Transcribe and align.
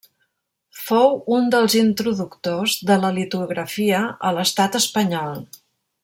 Fou 0.85 1.11
un 1.39 1.51
dels 1.55 1.75
introductors 1.81 2.77
de 2.91 2.97
la 3.05 3.11
litografia 3.21 3.99
a 4.31 4.35
l'estat 4.39 4.79
espanyol. 4.85 5.37